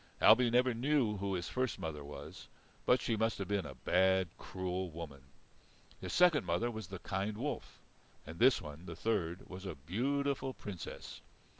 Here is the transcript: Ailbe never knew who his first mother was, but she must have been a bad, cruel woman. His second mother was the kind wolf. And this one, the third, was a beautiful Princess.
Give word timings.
Ailbe 0.19 0.51
never 0.51 0.73
knew 0.73 1.17
who 1.17 1.35
his 1.35 1.47
first 1.47 1.77
mother 1.77 2.03
was, 2.03 2.47
but 2.87 2.99
she 2.99 3.15
must 3.15 3.37
have 3.37 3.47
been 3.47 3.67
a 3.67 3.75
bad, 3.75 4.29
cruel 4.39 4.89
woman. 4.89 5.21
His 5.99 6.11
second 6.11 6.43
mother 6.43 6.71
was 6.71 6.87
the 6.87 6.97
kind 6.97 7.37
wolf. 7.37 7.77
And 8.25 8.39
this 8.39 8.59
one, 8.63 8.87
the 8.87 8.95
third, 8.95 9.47
was 9.47 9.63
a 9.67 9.75
beautiful 9.75 10.55
Princess. 10.55 11.21